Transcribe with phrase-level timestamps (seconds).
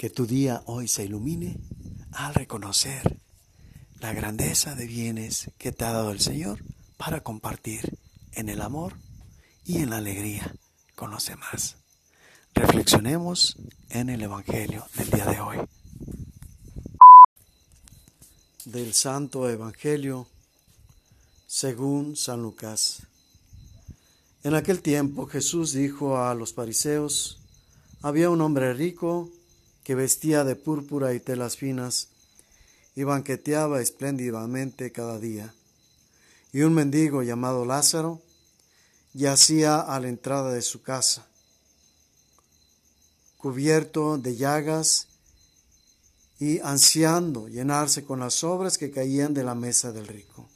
[0.00, 1.60] Que tu día hoy se ilumine
[2.12, 3.20] al reconocer
[3.98, 6.64] la grandeza de bienes que te ha dado el Señor
[6.96, 7.98] para compartir
[8.32, 8.94] en el amor
[9.66, 10.54] y en la alegría
[10.96, 11.76] con los demás.
[12.54, 13.58] Reflexionemos
[13.90, 15.58] en el Evangelio del día de hoy.
[18.64, 20.26] Del Santo Evangelio
[21.46, 23.02] según San Lucas.
[24.44, 27.38] En aquel tiempo Jesús dijo a los fariseos,
[28.00, 29.30] había un hombre rico
[29.90, 32.10] que vestía de púrpura y telas finas
[32.94, 35.52] y banqueteaba espléndidamente cada día.
[36.52, 38.22] Y un mendigo llamado Lázaro
[39.14, 41.26] yacía a la entrada de su casa,
[43.36, 45.08] cubierto de llagas
[46.38, 50.48] y ansiando llenarse con las obras que caían de la mesa del rico.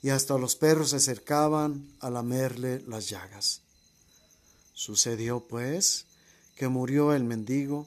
[0.00, 3.60] Y hasta los perros se acercaban a lamerle las llagas.
[4.72, 6.06] Sucedió, pues,
[6.54, 7.86] que murió el mendigo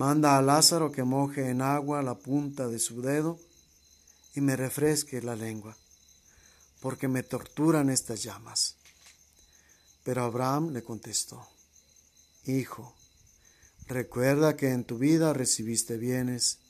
[0.00, 3.38] Manda a Lázaro que moje en agua la punta de su dedo
[4.34, 5.76] y me refresque la lengua,
[6.80, 8.76] porque me torturan estas llamas.
[10.02, 11.46] Pero Abraham le contestó,
[12.46, 12.94] Hijo,
[13.88, 16.60] recuerda que en tu vida recibiste bienes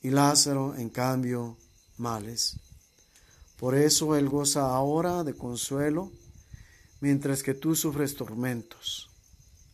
[0.00, 1.58] y Lázaro, en cambio,
[1.98, 2.56] males.
[3.58, 6.10] Por eso él goza ahora de consuelo,
[7.02, 9.10] mientras que tú sufres tormentos.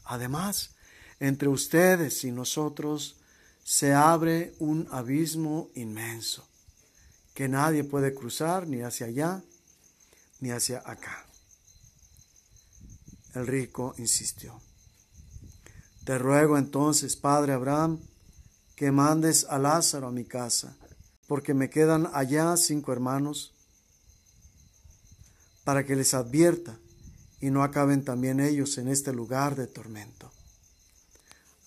[0.03, 0.75] Además,
[1.21, 3.17] entre ustedes y nosotros
[3.63, 6.49] se abre un abismo inmenso
[7.35, 9.43] que nadie puede cruzar ni hacia allá
[10.41, 11.27] ni hacia acá.
[13.35, 14.61] El rico insistió.
[16.05, 18.01] Te ruego entonces, Padre Abraham,
[18.75, 20.77] que mandes a Lázaro a mi casa,
[21.29, 23.55] porque me quedan allá cinco hermanos,
[25.65, 26.79] para que les advierta
[27.41, 30.33] y no acaben también ellos en este lugar de tormento.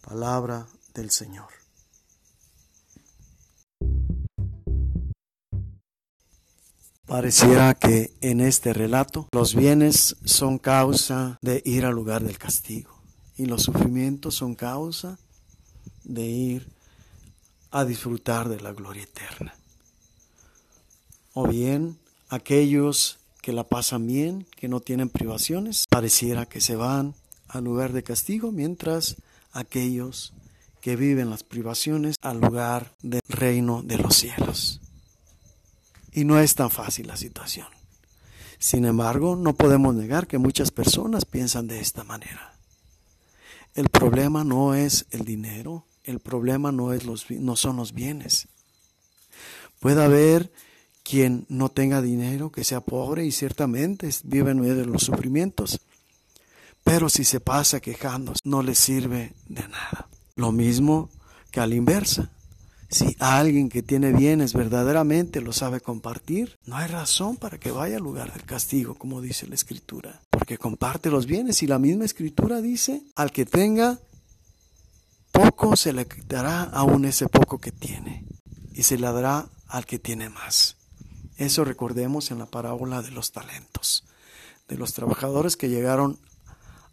[0.00, 1.48] Palabra del Señor.
[7.06, 13.00] Pareciera que en este relato los bienes son causa de ir al lugar del castigo
[13.36, 15.18] y los sufrimientos son causa
[16.04, 16.68] de ir
[17.72, 19.54] a disfrutar de la gloria eterna.
[21.34, 27.14] O bien aquellos que la pasan bien, que no tienen privaciones, pareciera que se van
[27.48, 29.16] al lugar de castigo mientras
[29.52, 30.32] aquellos
[30.80, 34.80] que viven las privaciones al lugar del reino de los cielos.
[36.12, 37.68] Y no es tan fácil la situación.
[38.58, 42.54] Sin embargo, no podemos negar que muchas personas piensan de esta manera.
[43.74, 48.48] El problema no es el dinero, el problema no, es los, no son los bienes.
[49.78, 50.52] Puede haber
[51.04, 55.80] quien no tenga dinero, que sea pobre y ciertamente vive en medio de los sufrimientos,
[56.84, 60.08] pero si se pasa quejando, no le sirve de nada.
[60.36, 61.10] Lo mismo
[61.50, 62.30] que a la inversa.
[62.88, 67.98] Si alguien que tiene bienes verdaderamente lo sabe compartir, no hay razón para que vaya
[67.98, 70.22] al lugar del castigo, como dice la Escritura.
[70.30, 74.00] Porque comparte los bienes y la misma Escritura dice, al que tenga
[75.30, 78.26] poco se le quitará aún ese poco que tiene
[78.72, 80.76] y se le dará al que tiene más.
[81.36, 84.04] Eso recordemos en la parábola de los talentos,
[84.68, 86.18] de los trabajadores que llegaron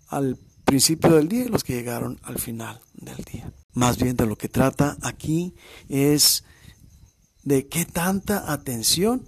[0.08, 3.52] al principio del día y los que llegaron al final del día.
[3.74, 5.56] Más bien de lo que trata aquí
[5.88, 6.44] es
[7.44, 9.24] de qué tanta atención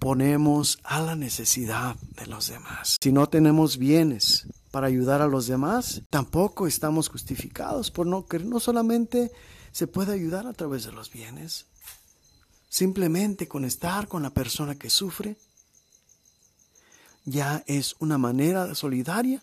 [0.00, 2.96] ponemos a la necesidad de los demás.
[3.00, 8.40] Si no tenemos bienes para ayudar a los demás, tampoco estamos justificados por no que
[8.40, 9.30] no solamente
[9.70, 11.66] se puede ayudar a través de los bienes,
[12.68, 15.36] simplemente con estar con la persona que sufre
[17.24, 19.42] ya es una manera solidaria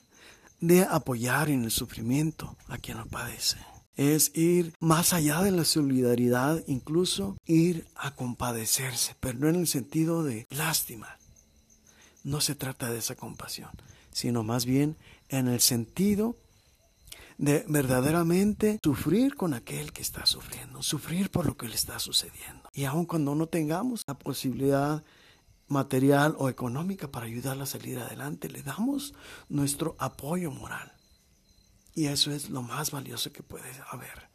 [0.60, 3.58] de apoyar en el sufrimiento a quien lo padece.
[3.96, 9.68] es ir más allá de la solidaridad, incluso ir a compadecerse, pero no en el
[9.68, 11.18] sentido de lástima.
[12.24, 13.72] No se trata de esa compasión,
[14.14, 14.96] sino más bien
[15.28, 16.38] en el sentido
[17.38, 22.70] de verdaderamente sufrir con aquel que está sufriendo, sufrir por lo que le está sucediendo.
[22.74, 25.04] Y aun cuando no tengamos la posibilidad
[25.70, 29.14] material o económica para ayudarla a salir adelante, le damos
[29.48, 30.92] nuestro apoyo moral.
[31.96, 34.30] Y eso es lo más valioso que puede haber.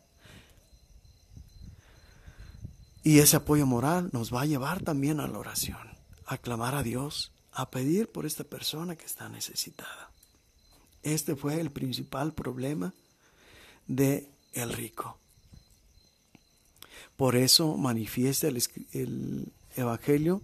[3.02, 5.90] Y ese apoyo moral nos va a llevar también a la oración,
[6.24, 10.10] a clamar a Dios, a pedir por esta persona que está necesitada.
[11.02, 12.94] Este fue el principal problema
[13.86, 15.18] de el rico.
[17.16, 20.40] Por eso manifiesta el, el Evangelio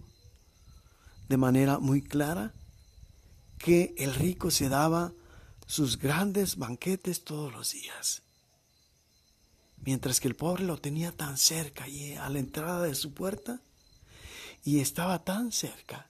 [1.31, 2.51] de manera muy clara
[3.57, 5.13] que el rico se daba
[5.65, 8.23] sus grandes banquetes todos los días,
[9.77, 13.61] mientras que el pobre lo tenía tan cerca y a la entrada de su puerta
[14.65, 16.09] y estaba tan cerca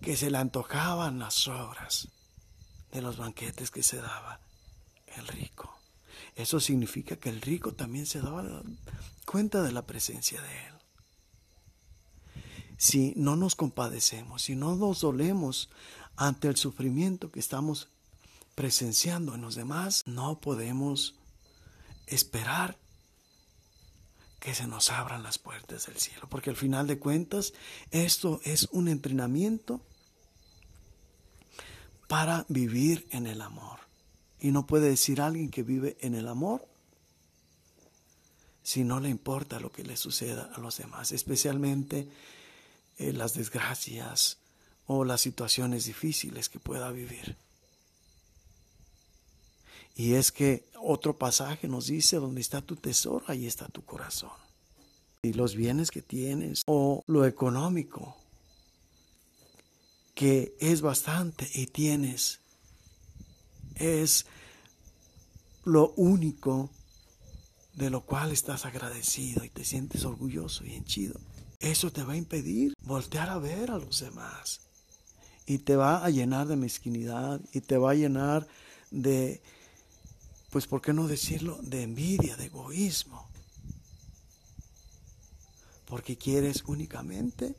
[0.00, 2.06] que se le antojaban las obras
[2.92, 4.38] de los banquetes que se daba
[5.16, 5.76] el rico.
[6.36, 8.44] Eso significa que el rico también se daba
[9.24, 10.75] cuenta de la presencia de él
[12.76, 15.70] si no nos compadecemos, si no nos dolemos
[16.16, 17.88] ante el sufrimiento que estamos
[18.54, 21.14] presenciando en los demás, no podemos
[22.06, 22.78] esperar
[24.40, 27.52] que se nos abran las puertas del cielo, porque al final de cuentas
[27.90, 29.80] esto es un entrenamiento
[32.06, 33.80] para vivir en el amor.
[34.38, 36.66] Y no puede decir alguien que vive en el amor
[38.62, 42.08] si no le importa lo que le suceda a los demás, especialmente
[42.98, 44.38] eh, las desgracias
[44.86, 47.36] o las situaciones difíciles que pueda vivir.
[49.94, 54.30] Y es que otro pasaje nos dice, donde está tu tesoro, ahí está tu corazón.
[55.22, 58.16] Y los bienes que tienes o lo económico,
[60.14, 62.40] que es bastante y tienes,
[63.74, 64.26] es
[65.64, 66.70] lo único
[67.74, 71.18] de lo cual estás agradecido y te sientes orgulloso y henchido.
[71.60, 74.60] Eso te va a impedir voltear a ver a los demás.
[75.46, 78.46] Y te va a llenar de mezquinidad y te va a llenar
[78.90, 79.40] de,
[80.50, 81.58] pues, ¿por qué no decirlo?
[81.62, 83.28] De envidia, de egoísmo.
[85.86, 87.54] Porque quieres únicamente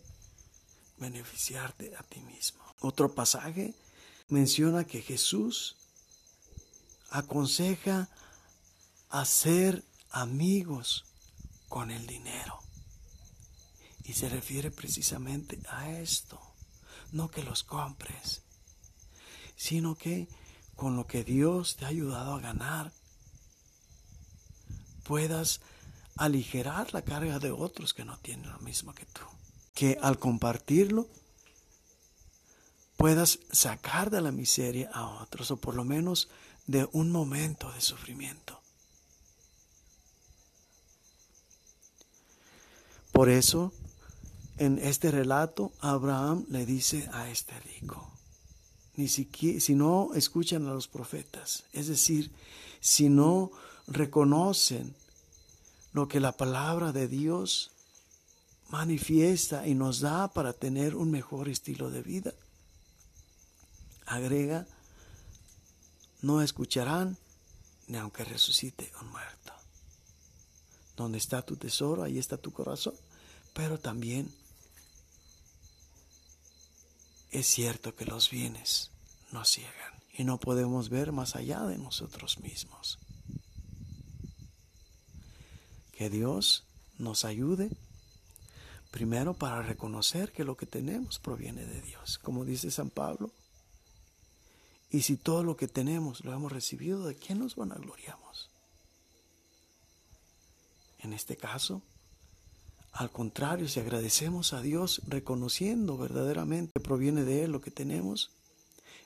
[0.97, 2.61] beneficiarte a ti mismo.
[2.81, 3.73] Otro pasaje
[4.29, 5.75] menciona que Jesús
[7.09, 8.09] aconseja
[9.09, 11.05] hacer amigos
[11.69, 12.59] con el dinero.
[14.07, 16.39] Y se refiere precisamente a esto.
[17.11, 18.41] No que los compres,
[19.55, 20.27] sino que
[20.75, 22.93] con lo que Dios te ha ayudado a ganar,
[25.03, 25.59] puedas
[26.15, 29.21] aligerar la carga de otros que no tienen lo mismo que tú.
[29.73, 31.07] Que al compartirlo,
[32.95, 36.29] puedas sacar de la miseria a otros, o por lo menos
[36.65, 38.61] de un momento de sufrimiento.
[43.11, 43.73] Por eso
[44.57, 48.11] en este relato, Abraham le dice a este rico,
[48.95, 52.31] ni siquiera, si no escuchan a los profetas, es decir,
[52.79, 53.51] si no
[53.87, 54.95] reconocen
[55.93, 57.71] lo que la palabra de Dios
[58.69, 62.33] manifiesta y nos da para tener un mejor estilo de vida,
[64.05, 64.67] agrega,
[66.21, 67.17] no escucharán
[67.87, 69.53] ni aunque resucite un muerto.
[70.95, 72.95] Donde está tu tesoro, ahí está tu corazón,
[73.53, 74.33] pero también
[77.31, 78.91] es cierto que los bienes
[79.31, 82.99] nos ciegan y no podemos ver más allá de nosotros mismos.
[85.91, 86.63] Que Dios
[86.97, 87.69] nos ayude
[88.91, 93.31] primero para reconocer que lo que tenemos proviene de Dios, como dice San Pablo.
[94.89, 98.49] Y si todo lo que tenemos lo hemos recibido, ¿de quién nos vanagloriamos?
[100.99, 101.83] En este caso,
[102.97, 108.31] al contrario, si agradecemos a Dios reconociendo verdaderamente que proviene de Él lo que tenemos,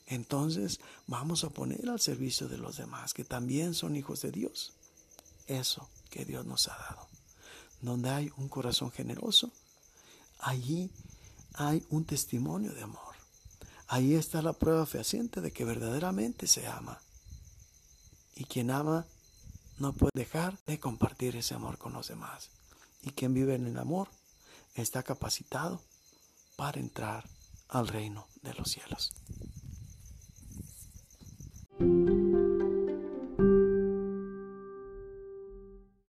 [0.08, 4.72] entonces vamos a poner al servicio de los demás, que también son hijos de Dios.
[5.46, 7.06] Eso que Dios nos ha dado.
[7.82, 9.52] Donde hay un corazón generoso,
[10.40, 10.90] allí
[11.56, 13.16] hay un testimonio de amor.
[13.90, 17.02] Ahí está la prueba fehaciente de que verdaderamente se ama.
[18.38, 19.06] Y quien ama
[19.80, 22.52] no puede dejar de compartir ese amor con los demás
[23.02, 24.10] y quien vive en el amor
[24.76, 25.82] está capacitado
[26.56, 27.28] para entrar
[27.70, 29.14] al reino de los cielos.